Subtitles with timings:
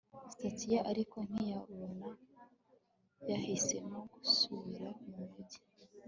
[0.33, 2.07] status ye ariko ntiyabona,
[3.31, 5.59] yahisemo gusubira mu mujyi